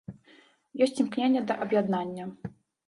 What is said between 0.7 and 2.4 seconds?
Ёсць імкненне да аб'яднання.